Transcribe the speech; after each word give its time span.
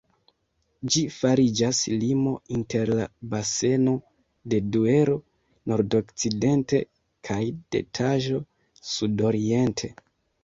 Ĝi 0.93 1.01
fariĝas 1.15 1.79
limo 2.03 2.31
inter 2.59 2.91
la 2.99 3.03
baseno 3.33 3.91
de 4.53 4.61
Duero, 4.75 5.17
nordokcidente, 5.73 6.79
kaj 7.29 7.39
de 7.75 7.83
Taĵo, 7.99 8.41
sudoriente. 8.93 9.93